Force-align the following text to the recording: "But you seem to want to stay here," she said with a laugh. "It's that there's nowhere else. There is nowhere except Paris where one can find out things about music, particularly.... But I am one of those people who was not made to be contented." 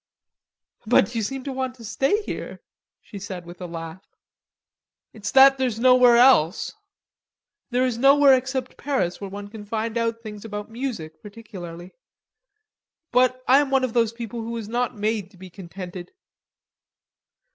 "But 0.87 1.13
you 1.13 1.21
seem 1.21 1.43
to 1.43 1.51
want 1.51 1.75
to 1.75 1.85
stay 1.85 2.23
here," 2.23 2.63
she 3.01 3.19
said 3.19 3.45
with 3.45 3.61
a 3.61 3.67
laugh. 3.67 4.01
"It's 5.13 5.29
that 5.33 5.59
there's 5.59 5.79
nowhere 5.79 6.17
else. 6.17 6.73
There 7.69 7.85
is 7.85 7.99
nowhere 7.99 8.33
except 8.33 8.77
Paris 8.77 9.21
where 9.21 9.29
one 9.29 9.47
can 9.49 9.63
find 9.63 9.99
out 9.99 10.21
things 10.23 10.43
about 10.43 10.71
music, 10.71 11.21
particularly.... 11.21 11.93
But 13.11 13.43
I 13.47 13.59
am 13.59 13.69
one 13.69 13.83
of 13.83 13.93
those 13.93 14.11
people 14.11 14.41
who 14.41 14.49
was 14.49 14.67
not 14.67 14.97
made 14.97 15.29
to 15.29 15.37
be 15.37 15.51
contented." 15.51 16.11